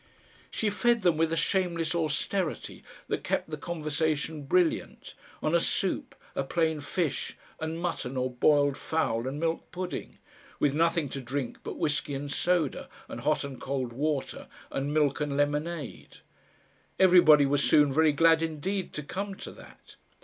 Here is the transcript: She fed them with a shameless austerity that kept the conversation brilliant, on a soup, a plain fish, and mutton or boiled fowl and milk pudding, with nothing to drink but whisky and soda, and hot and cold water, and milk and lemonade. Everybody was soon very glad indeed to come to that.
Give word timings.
She 0.49 0.71
fed 0.71 1.03
them 1.03 1.15
with 1.15 1.31
a 1.31 1.37
shameless 1.37 1.93
austerity 1.93 2.83
that 3.07 3.23
kept 3.23 3.51
the 3.51 3.55
conversation 3.57 4.45
brilliant, 4.45 5.13
on 5.43 5.53
a 5.53 5.59
soup, 5.59 6.15
a 6.33 6.43
plain 6.43 6.81
fish, 6.81 7.37
and 7.59 7.79
mutton 7.79 8.17
or 8.17 8.31
boiled 8.31 8.79
fowl 8.79 9.27
and 9.27 9.39
milk 9.39 9.69
pudding, 9.71 10.17
with 10.59 10.73
nothing 10.73 11.07
to 11.09 11.21
drink 11.21 11.59
but 11.61 11.77
whisky 11.77 12.15
and 12.15 12.31
soda, 12.31 12.89
and 13.07 13.21
hot 13.21 13.43
and 13.43 13.61
cold 13.61 13.93
water, 13.93 14.47
and 14.71 14.91
milk 14.91 15.21
and 15.21 15.37
lemonade. 15.37 16.17
Everybody 16.97 17.45
was 17.45 17.63
soon 17.63 17.93
very 17.93 18.11
glad 18.11 18.41
indeed 18.41 18.93
to 18.93 19.03
come 19.03 19.35
to 19.35 19.51
that. 19.51 19.97